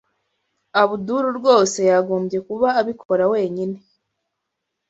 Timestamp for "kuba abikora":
2.47-3.23